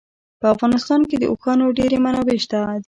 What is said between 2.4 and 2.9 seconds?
شته دي.